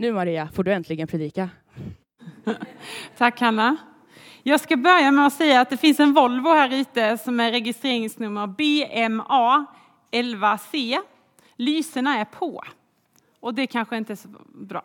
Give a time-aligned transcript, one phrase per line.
[0.00, 1.48] Nu Maria får du äntligen predika.
[3.18, 3.76] Tack Hanna.
[4.42, 7.50] Jag ska börja med att säga att det finns en Volvo här ute som är
[7.50, 9.66] registreringsnummer BMA
[10.10, 10.98] 11C.
[11.56, 12.62] Lyserna är på.
[13.40, 14.82] Och det kanske inte är så bra.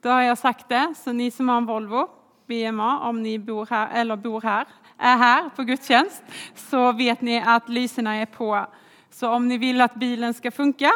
[0.00, 2.08] Då har jag sagt det, så ni som har en Volvo
[2.46, 4.66] BMA, om ni bor här eller bor här,
[4.98, 6.22] är här på gudstjänst,
[6.54, 8.66] så vet ni att lyserna är på.
[9.10, 10.90] Så om ni vill att bilen ska funka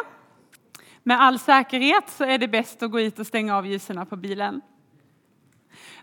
[1.03, 4.15] med all säkerhet så är det bäst att gå ut och stänga av ljusen på
[4.15, 4.61] bilen.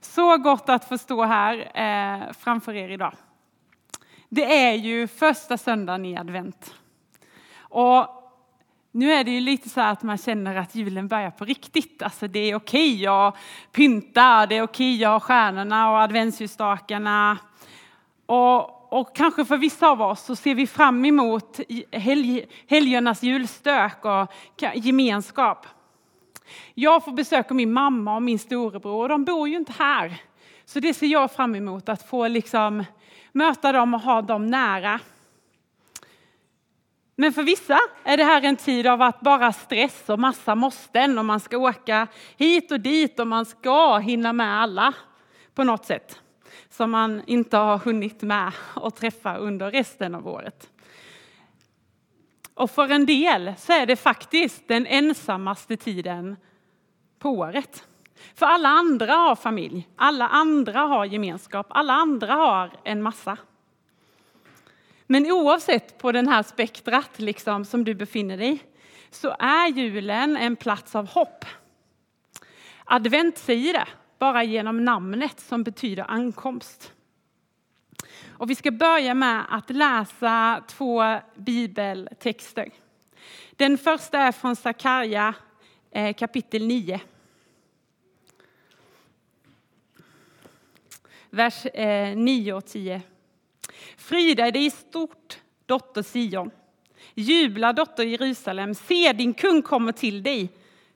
[0.00, 3.14] Så gott att få stå här eh, framför er idag.
[4.28, 6.74] Det är ju första söndagen i advent.
[7.58, 8.06] Och
[8.92, 12.02] nu är det ju lite så att man känner att julen börjar på riktigt.
[12.02, 13.36] Alltså det är okej att
[13.72, 17.38] pynta, det är okej att ha stjärnorna och adventsljusstakarna.
[18.26, 21.60] Och, och kanske för vissa av oss så ser vi fram emot
[21.92, 24.32] helg, helgernas julstök och
[24.74, 25.66] gemenskap.
[26.74, 30.22] Jag får besöka min mamma och min storebror och de bor ju inte här.
[30.64, 32.84] Så det ser jag fram emot, att få liksom
[33.32, 35.00] möta dem och ha dem nära.
[37.16, 41.18] Men för vissa är det här en tid av att bara stress och massa måsten
[41.18, 42.06] och man ska åka
[42.36, 44.92] hit och dit och man ska hinna med alla
[45.54, 46.20] på något sätt
[46.68, 50.70] som man inte har hunnit med att träffa under resten av året.
[52.54, 56.36] Och för en del så är det faktiskt den ensammaste tiden
[57.18, 57.84] på året.
[58.34, 63.36] För alla andra har familj, alla andra har gemenskap, alla andra har en massa.
[65.06, 68.58] Men oavsett på den här spektrat liksom, som du befinner dig
[69.10, 71.44] så är julen en plats av hopp.
[72.84, 73.86] Advent säger det,
[74.20, 76.92] bara genom namnet som betyder ankomst.
[78.28, 82.70] Och vi ska börja med att läsa två bibeltexter.
[83.50, 85.34] Den första är från Sakarja
[85.90, 87.00] eh, kapitel 9.
[91.30, 93.02] Vers eh, 9 och 10.
[93.96, 96.50] Frida dig stort, dotter Sion.
[97.14, 98.74] Jubla, dotter Jerusalem.
[98.74, 100.48] Se, din kung kommer till dig.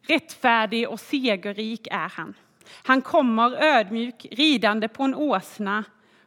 [0.03, 2.35] Rättfärdig och segerrik är han.
[2.69, 5.85] Han kommer ödmjuk, ridande på en åsna,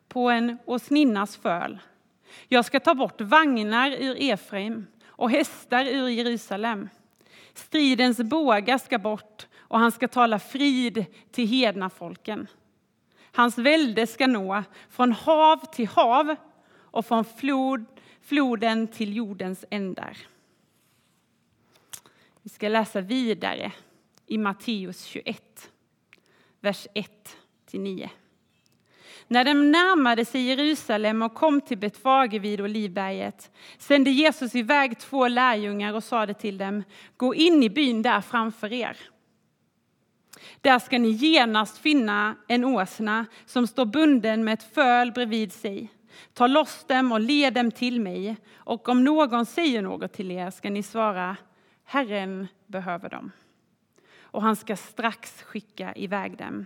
[0.08, 1.80] på en åsninnas föl.
[2.48, 6.90] Jag ska ta bort vagnar ur Efraim och hästar ur Jerusalem.
[7.54, 12.48] Stridens bågar ska bort och han ska tala frid till hedna folken.
[13.32, 16.36] Hans välde ska nå från hav till hav
[16.76, 17.86] och från flod,
[18.22, 20.18] floden till jordens ändar.
[22.42, 23.72] Vi ska läsa vidare
[24.28, 25.72] i Matteus 21,
[26.62, 27.38] vers 1
[27.72, 28.10] 9.
[29.28, 35.28] När de närmade sig Jerusalem och kom till Betfage vid Olivberget sände Jesus iväg två
[35.28, 36.84] lärjungar och sade till dem,
[37.18, 38.98] gå in i byn där framför er.
[40.62, 45.90] Där ska ni genast finna en åsna som står bunden med ett föl bredvid sig.
[46.34, 50.52] Ta loss dem och led dem till mig, och om någon säger något till er
[50.52, 51.38] ska ni svara,
[51.86, 53.32] Herren behöver dem.
[54.38, 56.66] Och han ska strax skicka iväg dem.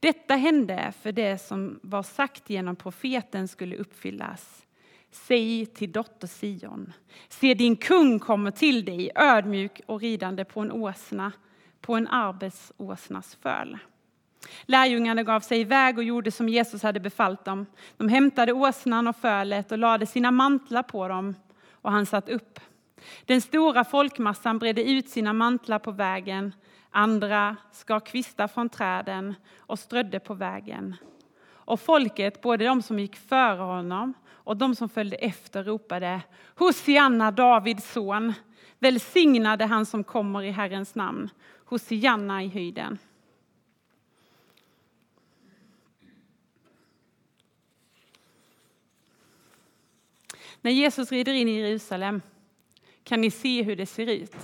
[0.00, 4.66] Detta hände för det som var sagt genom profeten skulle uppfyllas.
[5.10, 6.92] Säg till dotter Sion,
[7.28, 11.32] se din kung kommer till dig ödmjuk och ridande på en åsna,
[11.80, 13.78] på en arbetsåsnas föl.
[14.62, 17.66] Lärjungarna gav sig iväg och gjorde som Jesus hade befallt dem.
[17.96, 21.34] De hämtade åsnan och fölet och lade sina mantlar på dem
[21.70, 22.60] och han satt upp.
[23.24, 26.52] Den stora folkmassan bredde ut sina mantlar på vägen.
[26.90, 30.96] Andra skar kvistar från träden och strödde på vägen.
[31.48, 36.20] Och folket, både de som gick före honom och de som följde efter, ropade
[36.54, 38.32] Hosianna, Davids son.
[38.78, 41.30] Välsignade han som kommer i Herrens namn.
[41.64, 42.98] Hosianna i höjden.
[50.60, 52.22] När Jesus rider in i Jerusalem
[53.04, 54.36] kan ni se hur det ser ut.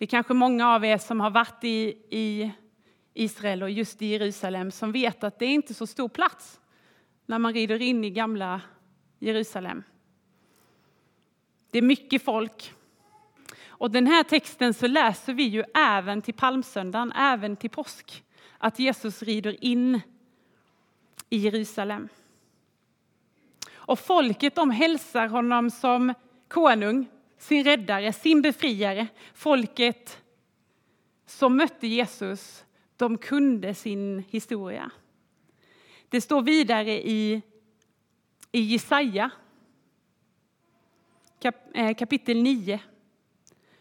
[0.00, 2.52] Det är kanske många av er som har varit i, i
[3.14, 6.60] Israel och just i Jerusalem som vet att det är inte så stor plats
[7.26, 8.60] när man rider in i gamla
[9.18, 9.82] Jerusalem.
[11.70, 12.72] Det är mycket folk.
[13.66, 18.24] Och den här texten så läser vi ju även till palmsöndagen, även till påsk,
[18.58, 20.00] att Jesus rider in
[21.30, 22.08] i Jerusalem.
[23.72, 26.14] Och folket de hälsar honom som
[26.48, 27.08] konung,
[27.40, 29.06] sin räddare, sin befriare.
[29.34, 30.22] Folket
[31.26, 32.64] som mötte Jesus,
[32.96, 34.90] de kunde sin historia.
[36.08, 37.42] Det står vidare i,
[38.52, 39.30] i Jesaja
[41.38, 42.80] kap, eh, kapitel 9,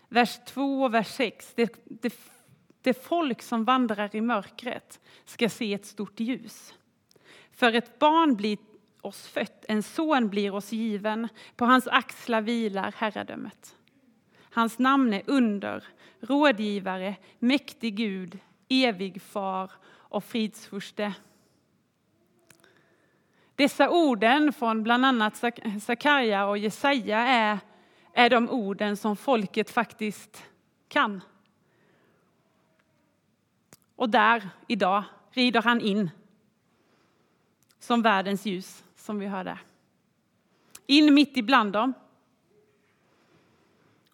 [0.10, 1.54] vers 2 och vers 6.
[1.56, 2.14] Det, det
[2.82, 6.74] Det folk som vandrar i mörkret ska se ett stort ljus.
[7.52, 8.58] För ett barn blir
[9.02, 13.76] oss fött, en son blir oss given, på hans axlar vilar herradömet.
[14.52, 15.84] Hans namn är under,
[16.20, 21.14] rådgivare, mäktig Gud, evig far och fridsfurste.
[23.56, 25.44] Dessa orden från bland annat
[25.82, 27.60] Sakarja och Jesaja är,
[28.14, 30.44] är de orden som folket faktiskt
[30.88, 31.22] kan.
[33.96, 36.10] Och där, idag, rider han in
[37.80, 39.60] som världens ljus, som vi hörde.
[40.86, 41.94] In mitt ibland dem.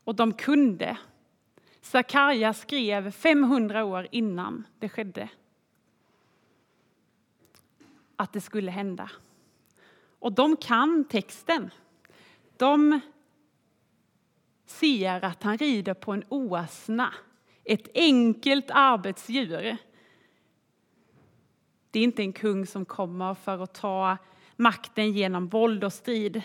[0.03, 0.97] Och de kunde.
[1.81, 5.29] Sakarja skrev 500 år innan det skedde
[8.15, 9.11] att det skulle hända.
[10.19, 11.69] Och de kan texten.
[12.57, 12.99] De
[14.65, 17.13] ser att han rider på en åsna,
[17.63, 19.77] ett enkelt arbetsdjur.
[21.91, 24.17] Det är inte en kung som kommer för att ta
[24.55, 26.41] makten genom våld och strid.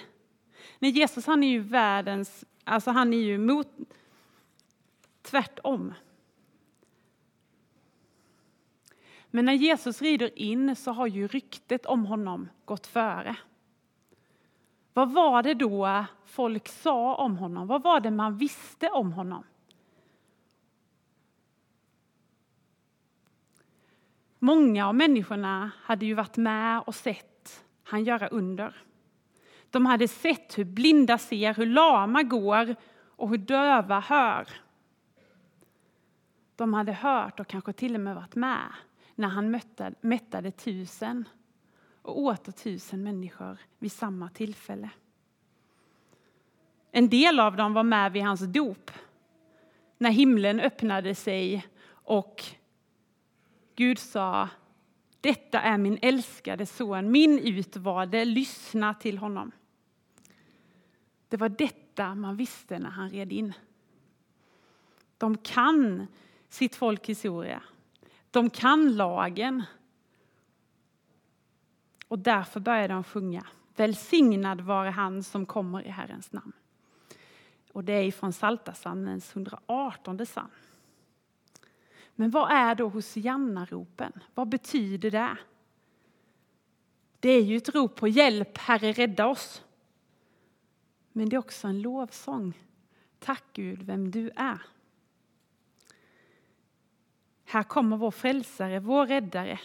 [0.78, 3.68] Nej, Jesus han är ju världens, alltså han är ju mot,
[5.22, 5.94] tvärtom.
[9.30, 13.36] Men när Jesus rider in så har ju ryktet om honom gått före.
[14.92, 17.66] Vad var det då folk sa om honom?
[17.66, 19.44] Vad var det man visste om honom?
[24.38, 27.29] Många av människorna hade ju varit med och sett
[27.90, 28.74] han göra under.
[29.70, 32.76] De hade sett hur blinda ser, hur lama går
[33.16, 34.48] och hur döva hör.
[36.56, 38.72] De hade hört och kanske till och med varit med
[39.14, 39.60] när han
[40.00, 41.28] mättade tusen
[42.02, 44.90] och åter tusen människor vid samma tillfälle.
[46.90, 48.90] En del av dem var med vid hans dop
[49.98, 52.44] när himlen öppnade sig och
[53.74, 54.48] Gud sa
[55.20, 59.52] detta är min älskade son, min utvalde, lyssna till honom.
[61.28, 63.52] Det var detta man visste när han red in.
[65.18, 66.06] De kan
[66.48, 67.62] sitt folks historia.
[68.30, 69.62] De kan lagen.
[72.08, 73.46] Och därför började de sjunga.
[73.76, 76.52] Välsignad vare han som kommer i Herrens namn.
[77.72, 80.48] Och det är ifrån Psaltarpsalmens 118 psalm.
[82.14, 84.12] Men vad är då Hosianna-ropen?
[84.34, 85.36] Vad betyder det?
[87.20, 89.64] Det är ju ett rop på hjälp, Herre rädda oss.
[91.12, 92.58] Men det är också en lovsång.
[93.18, 94.62] Tack Gud vem du är.
[97.44, 99.60] Här kommer vår frälsare, vår räddare.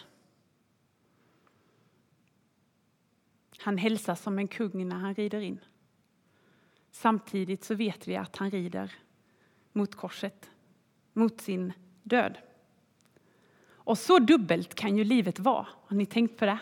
[3.58, 5.60] Han hälsar som en kung när han rider in.
[6.90, 8.94] Samtidigt så vet vi att han rider
[9.72, 10.50] mot korset,
[11.12, 11.72] mot sin
[12.06, 12.38] död.
[13.68, 15.66] Och så dubbelt kan ju livet vara.
[15.86, 16.58] Har ni tänkt på det?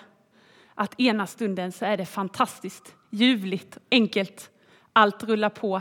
[0.74, 4.50] Att ena stunden så är det fantastiskt, ljuvligt, enkelt.
[4.92, 5.80] Allt rullar på.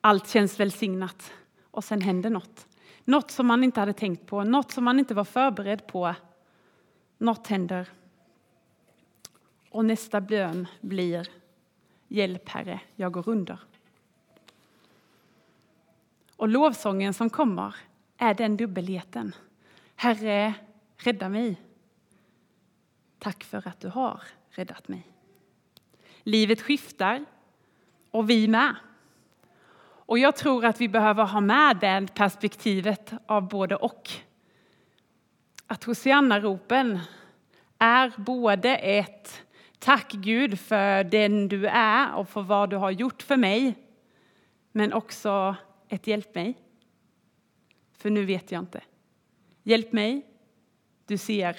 [0.00, 1.32] Allt känns välsignat.
[1.70, 2.66] Och sen händer något.
[3.04, 6.14] Något som man inte hade tänkt på, något som man inte var förberedd på.
[7.18, 7.88] Något händer.
[9.70, 11.28] Och nästa bön blir
[12.08, 13.58] Hjälp Herre, jag går under.
[16.36, 17.76] Och lovsången som kommer
[18.18, 19.34] är den dubbelheten.
[19.96, 20.54] Herre,
[20.96, 21.60] rädda mig.
[23.18, 25.06] Tack för att du har räddat mig.
[26.22, 27.24] Livet skiftar
[28.10, 28.74] och vi med.
[30.08, 34.10] Och jag tror att vi behöver ha med det perspektivet av både och.
[35.66, 37.00] Att Hosianna-ropen
[37.78, 39.42] är både ett
[39.78, 43.74] tack Gud för den du är och för vad du har gjort för mig,
[44.72, 45.56] men också
[45.88, 46.54] ett hjälp mig.
[47.96, 48.80] För nu vet jag inte.
[49.62, 50.26] Hjälp mig,
[51.06, 51.56] du ser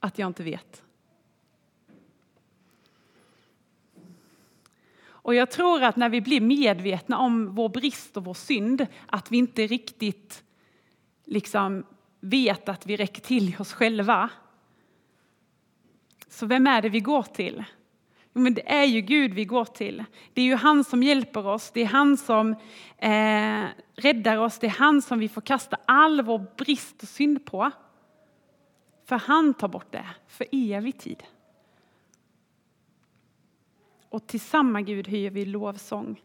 [0.00, 0.82] att jag inte vet.
[5.28, 9.32] Och jag tror att när vi blir medvetna om vår brist och vår synd, att
[9.32, 10.44] vi inte riktigt
[11.24, 11.86] liksom
[12.20, 14.30] vet att vi räcker till oss själva.
[16.28, 17.64] Så vem är det vi går till?
[18.38, 20.04] Men det är ju Gud vi går till.
[20.32, 22.50] Det är ju han som hjälper oss, det är han som
[22.98, 23.64] eh,
[23.94, 27.70] räddar oss, det är han som vi får kasta all vår brist och synd på.
[29.04, 31.22] För han tar bort det för evig tid.
[34.08, 36.22] Och till samma Gud höjer vi lovsång.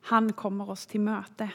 [0.00, 1.50] Han kommer oss till möte.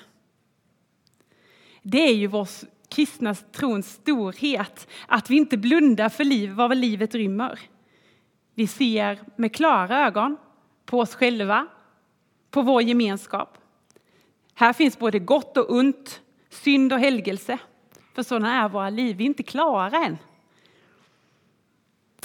[1.82, 2.48] Det är ju vår
[2.90, 7.60] kristna trons storhet, att vi inte blundar för liv, vad livet rymmer.
[8.58, 10.38] Vi ser med klara ögon
[10.86, 11.68] på oss själva,
[12.52, 13.58] på vår gemenskap.
[14.54, 17.58] Här finns både gott och ont, synd och helgelse.
[18.14, 20.18] För sådana är våra liv, vi är inte klara än.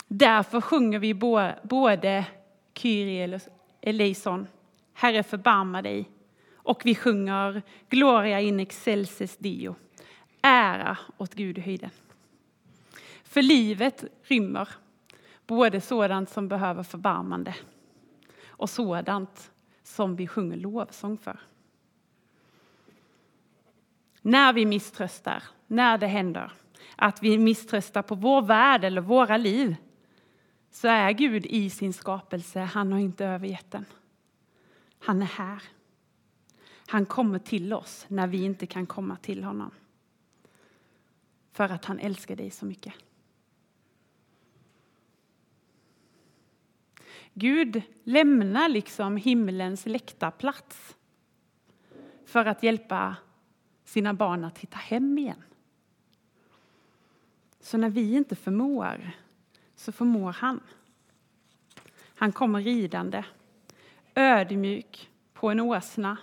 [0.08, 1.14] Därför sjunger vi
[1.62, 2.24] både
[2.74, 3.40] Kyrie
[3.80, 4.46] eleison,
[4.92, 6.10] Herre förbarma dig,
[6.54, 9.74] och vi sjunger Gloria in excelsis Dio,
[10.42, 11.90] ära åt Gud i höjden.
[13.24, 14.68] För livet rymmer
[15.56, 17.54] både sådant som behöver förbarmande
[18.46, 21.40] och sådant som vi sjunger lovsång för.
[24.22, 26.52] När vi misströstar, när det händer
[26.96, 29.76] att vi misströstar på vår värld eller våra liv,
[30.70, 32.60] så är Gud i sin skapelse.
[32.60, 33.84] Han har inte övergett den.
[34.98, 35.62] Han är här.
[36.86, 39.70] Han kommer till oss när vi inte kan komma till honom.
[41.52, 42.94] För att han älskar dig så mycket.
[47.34, 50.96] Gud lämnar liksom himlens läktarplats
[52.26, 53.16] för att hjälpa
[53.84, 55.42] sina barn att hitta hem igen.
[57.60, 59.10] Så när vi inte förmår,
[59.76, 60.60] så förmår han.
[62.14, 63.24] Han kommer ridande,
[64.14, 66.16] ödmjuk på en åsna,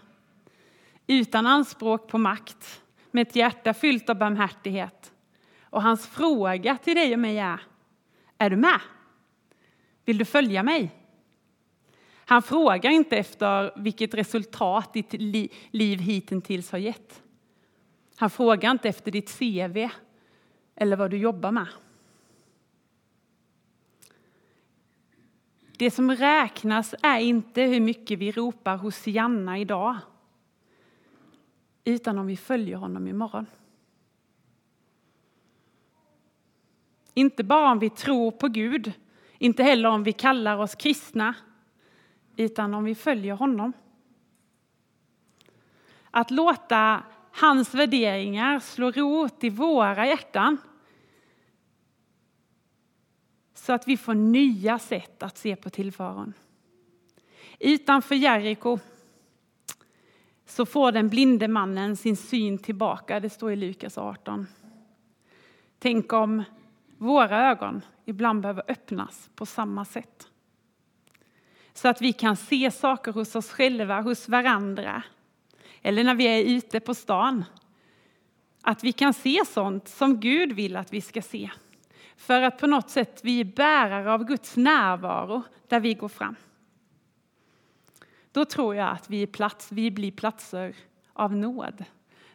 [1.07, 5.13] utan anspråk på makt, med ett hjärta fyllt av barmhärtighet.
[5.61, 7.61] Och hans fråga till dig och mig är,
[8.37, 8.79] är du med?
[10.05, 10.98] Vill du följa mig?
[12.29, 15.13] Han frågar inte efter vilket resultat ditt
[15.71, 17.23] liv hittills har gett.
[18.15, 19.89] Han frågar inte efter ditt CV
[20.75, 21.67] eller vad du jobbar med.
[25.77, 29.97] Det som räknas är inte hur mycket vi ropar Hosianna idag,
[31.83, 33.45] utan om vi följer honom imorgon.
[37.13, 38.91] Inte bara om vi tror på Gud,
[39.37, 41.35] inte heller om vi kallar oss kristna,
[42.39, 43.73] utan om vi följer honom.
[46.11, 50.57] Att låta hans värderingar slå rot i våra hjärtan
[53.53, 56.33] så att vi får nya sätt att se på tillvaron.
[57.59, 58.79] Utanför Jeriko
[60.45, 63.19] så får den blinde mannen sin syn tillbaka.
[63.19, 64.47] Det står i Lukas 18.
[65.79, 66.43] Tänk om
[66.97, 70.29] våra ögon ibland behöver öppnas på samma sätt.
[71.79, 75.03] Så att vi kan se saker hos oss själva, hos varandra.
[75.81, 77.45] Eller när vi är ute på stan.
[78.61, 81.49] Att vi kan se sånt som Gud vill att vi ska se.
[82.17, 86.35] För att på något sätt vi är bärare av Guds närvaro där vi går fram.
[88.31, 90.75] Då tror jag att vi, är plats, vi blir platser
[91.13, 91.85] av nåd.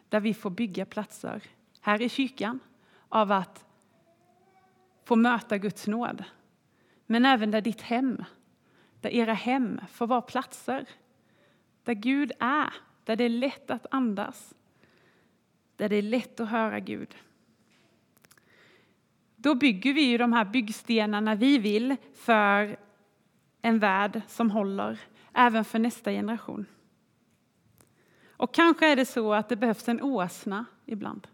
[0.09, 1.43] Där vi får bygga platser
[1.81, 2.59] här i kyrkan
[3.09, 3.65] av att
[5.03, 6.23] få möta Guds nåd.
[7.05, 8.23] Men även där ditt hem
[9.05, 10.85] där era hem får vara platser
[11.83, 14.53] där Gud är, där det är lätt att andas,
[15.75, 17.15] där det är lätt att höra Gud.
[19.35, 22.77] Då bygger vi ju de här byggstenarna vi vill för
[23.61, 24.99] en värld som håller
[25.33, 26.65] även för nästa generation.
[28.29, 31.27] Och kanske är det så att det behövs en åsna ibland.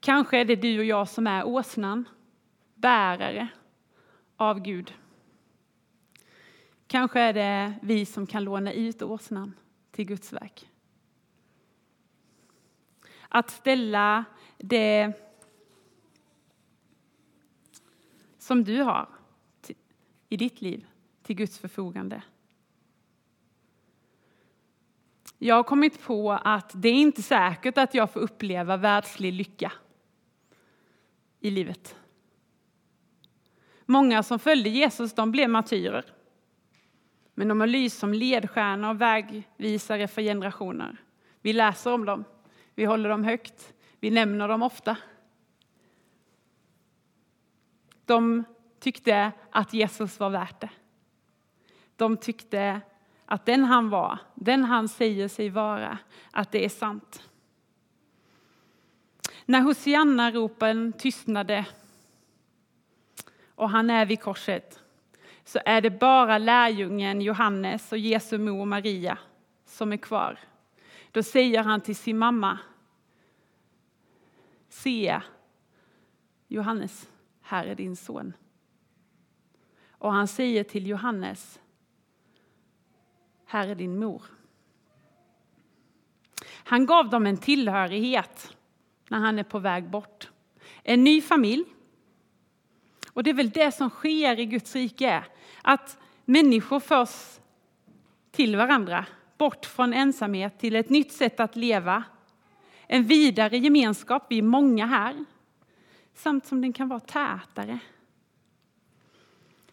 [0.00, 2.08] Kanske är det du och jag som är åsnan,
[2.74, 3.48] bärare
[4.36, 4.94] av Gud.
[6.94, 9.54] Kanske är det vi som kan låna ut åsnan
[9.90, 10.70] till Guds verk.
[13.28, 14.24] Att ställa
[14.58, 15.12] det
[18.38, 19.08] som du har
[20.28, 20.86] i ditt liv
[21.22, 22.22] till Guds förfogande.
[25.38, 29.72] Jag har kommit på att det är inte säkert att jag får uppleva världslig lycka
[31.40, 31.96] i livet.
[33.86, 36.14] Många som följde Jesus de blev martyrer.
[37.34, 40.96] Men de har lyst som ledstjärnor och vägvisare för generationer.
[41.40, 42.24] Vi läser om dem,
[42.74, 44.96] vi håller dem högt, vi nämner dem ofta.
[48.04, 48.44] De
[48.80, 50.70] tyckte att Jesus var värt det.
[51.96, 52.80] De tyckte
[53.26, 55.98] att den han var, den han säger sig vara,
[56.30, 57.22] att det är sant.
[59.44, 61.66] När Hosianna-ropen tystnade
[63.54, 64.83] och han är vid korset
[65.44, 69.18] så är det bara lärjungen Johannes och Jesu mor Maria
[69.64, 70.38] som är kvar.
[71.10, 72.58] Då säger han till sin mamma,
[74.68, 75.20] se
[76.48, 77.10] Johannes,
[77.40, 78.32] här är din son.
[79.88, 81.60] Och han säger till Johannes,
[83.46, 84.22] här är din mor.
[86.46, 88.56] Han gav dem en tillhörighet
[89.08, 90.30] när han är på väg bort.
[90.82, 91.73] En ny familj.
[93.14, 95.24] Och det är väl det som sker i Guds rike.
[95.62, 97.40] Att människor förs
[98.30, 99.06] till varandra
[99.38, 102.04] bort från ensamhet till ett nytt sätt att leva.
[102.86, 105.24] En vidare gemenskap, vi är många här,
[106.14, 107.78] samt som den kan vara tätare.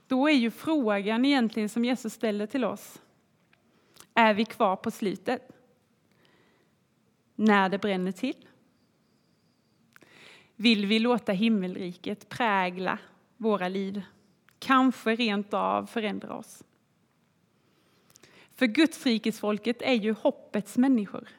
[0.07, 3.01] Då är ju frågan egentligen som Jesus ställer till oss,
[4.13, 5.51] är vi kvar på slutet?
[7.35, 8.47] När det bränner till?
[10.55, 12.99] Vill vi låta himmelriket prägla
[13.41, 14.01] våra liv?
[14.59, 16.63] Kanske rent av förändra oss?
[18.55, 21.29] För Gudsrikesfolket är ju hoppets människor.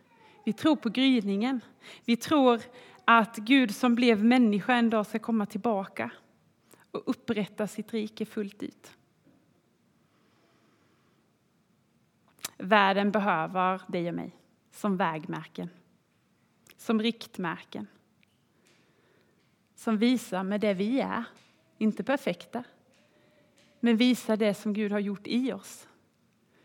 [0.44, 1.60] Vi tror på gryningen.
[2.04, 2.60] Vi tror
[3.04, 6.10] att Gud som blev människa en dag ska komma tillbaka
[6.90, 8.92] och upprätta sitt rike fullt ut.
[12.58, 14.36] Världen behöver dig och mig
[14.70, 15.68] som vägmärken,
[16.76, 17.86] som riktmärken.
[19.74, 21.24] Som visar med det vi är,
[21.82, 22.64] inte perfekta,
[23.80, 25.88] men visar det som Gud har gjort i oss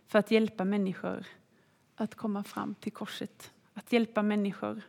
[0.07, 1.25] för att hjälpa människor
[1.95, 3.51] att komma fram till korset.
[3.73, 4.81] Att hjälpa människor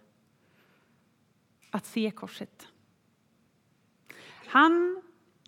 [1.70, 2.68] att se korset.
[4.47, 5.02] Han,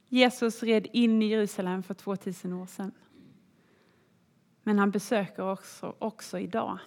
[0.08, 2.92] Jesus, red in i Jerusalem för 2000 år sedan.
[4.62, 6.78] Men han besöker också, också idag.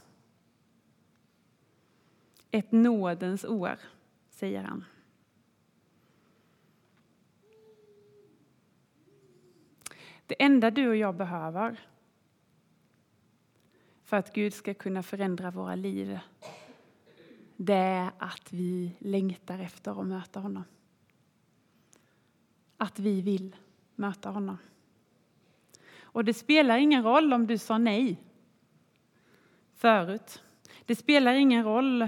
[2.51, 3.79] Ett nådens år,
[4.29, 4.85] säger han.
[10.33, 11.79] Det enda du och jag behöver
[14.03, 16.19] för att Gud ska kunna förändra våra liv,
[17.57, 20.63] det är att vi längtar efter att möta honom.
[22.77, 23.55] Att vi vill
[23.95, 24.57] möta honom.
[26.01, 28.23] Och det spelar ingen roll om du sa nej
[29.75, 30.43] förut.
[30.85, 32.07] Det spelar ingen roll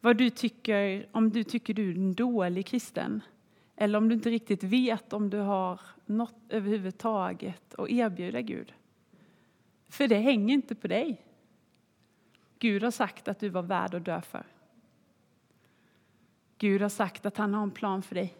[0.00, 3.20] vad du tycker, om du tycker du är en dålig kristen.
[3.82, 8.72] Eller om du inte riktigt vet om du har något överhuvudtaget att erbjuda Gud.
[9.88, 11.26] För det hänger inte på dig.
[12.58, 14.46] Gud har sagt att du var värd att dö för.
[16.58, 18.36] Gud har sagt att han har en plan för dig,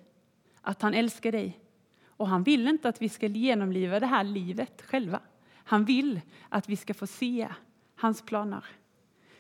[0.61, 1.61] att han älskar dig.
[2.07, 5.21] Och han vill inte att vi ska genomliva det här livet själva.
[5.55, 7.49] Han vill att vi ska få se
[7.95, 8.65] hans planer.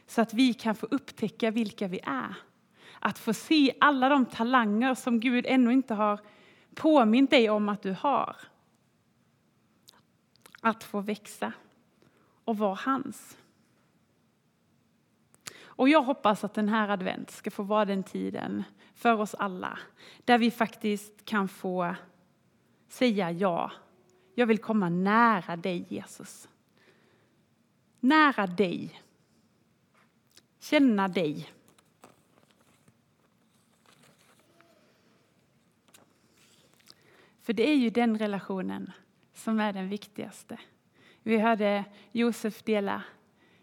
[0.07, 2.35] Så att vi kan få upptäcka vilka vi är.
[3.04, 6.20] Att få se alla de talanger som Gud ännu inte har
[6.74, 8.36] påmint dig om att du har.
[10.60, 11.52] Att få växa
[12.44, 13.38] och vara hans.
[15.64, 19.78] Och jag hoppas att den här advent ska få vara den tiden för oss alla
[20.24, 21.94] där vi faktiskt kan få
[22.88, 23.72] säga ja.
[24.34, 26.48] Jag vill komma nära dig Jesus.
[28.00, 29.00] Nära dig.
[30.60, 31.52] Känna dig.
[37.42, 38.92] För det är ju den relationen
[39.35, 40.59] som är den viktigaste.
[41.22, 43.02] Vi hörde Josef dela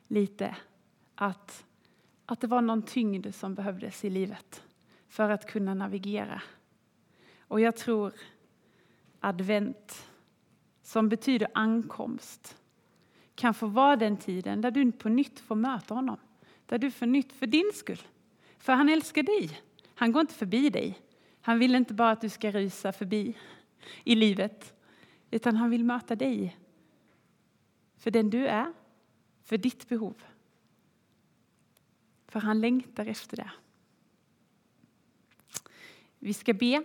[0.08, 0.56] lite
[1.16, 1.66] att,
[2.26, 4.64] att det var någon tyngd som behövdes i livet
[5.08, 6.42] för att kunna navigera.
[7.40, 8.14] Och jag tror
[9.20, 10.10] advent,
[10.84, 12.58] som betyder ankomst,
[13.36, 16.18] kan få vara den tiden där du på nytt får möta honom.
[16.66, 18.02] Där du får nytt för din skull.
[18.58, 19.62] För han älskar dig.
[19.96, 21.00] Han går inte förbi dig.
[21.42, 23.36] Han vill inte bara att du ska rusa förbi
[24.04, 24.74] i livet.
[25.32, 26.58] Utan han vill möta dig
[27.96, 28.74] för den du är,
[29.44, 30.24] för ditt behov.
[32.28, 33.52] För han längtar efter det.
[36.20, 36.84] Vi ska be.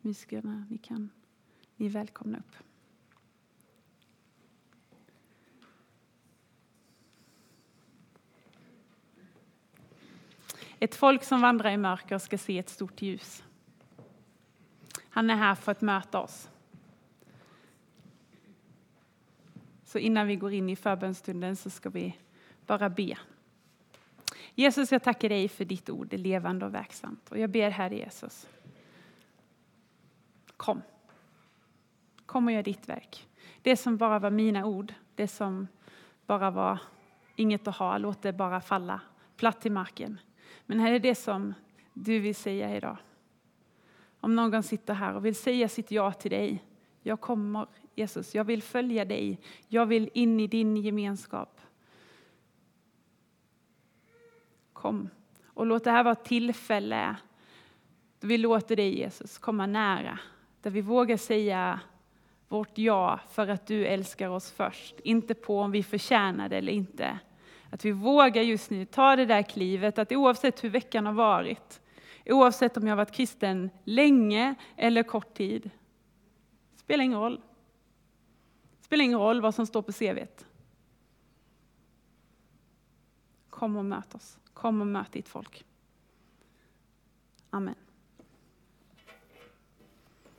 [0.00, 1.10] Musikerna, ni kan,
[1.76, 2.56] ni är välkomna upp.
[10.78, 13.44] Ett folk som vandrar i mörker ska se ett stort ljus.
[15.14, 16.50] Han är här för att möta oss.
[19.84, 22.18] Så innan vi går in i förbönstunden så ska vi
[22.66, 23.18] bara be.
[24.54, 27.30] Jesus, jag tackar dig för ditt ord, det är levande och verksamt.
[27.30, 28.48] Och jag ber, Herre Jesus,
[30.56, 30.82] kom.
[32.26, 33.28] Kom och gör ditt verk.
[33.62, 35.68] Det som bara var mina ord, det som
[36.26, 36.78] bara var
[37.36, 39.00] inget att ha, låt det bara falla
[39.36, 40.20] platt till marken.
[40.66, 41.54] Men här är det som
[41.92, 42.96] du vill säga idag.
[44.22, 46.64] Om någon sitter här och vill säga sitt ja till dig.
[47.02, 49.40] Jag kommer, Jesus, jag vill följa dig.
[49.68, 51.60] Jag vill in i din gemenskap.
[54.72, 55.08] Kom
[55.46, 57.16] och låt det här vara ett tillfälle
[58.20, 60.18] då vi låter dig, Jesus, komma nära.
[60.60, 61.80] Där vi vågar säga
[62.48, 65.00] vårt ja för att du älskar oss först.
[65.00, 67.18] Inte på om vi förtjänar det eller inte.
[67.70, 71.81] Att vi vågar just nu ta det där klivet, att oavsett hur veckan har varit,
[72.26, 75.70] Oavsett om jag varit kristen länge eller kort tid.
[76.76, 77.40] Spelar ingen roll.
[78.80, 80.46] Spelar ingen roll vad som står på CVt.
[83.50, 84.38] Kom och möt oss.
[84.52, 85.64] Kom och möt ditt folk.
[87.50, 87.74] Amen.